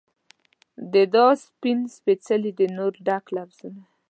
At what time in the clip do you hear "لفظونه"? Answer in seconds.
3.35-3.81